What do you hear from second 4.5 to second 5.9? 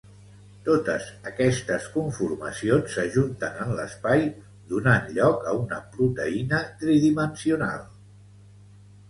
donant lloc a una